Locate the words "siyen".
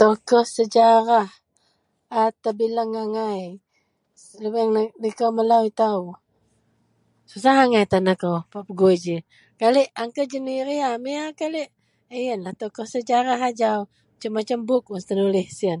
15.58-15.80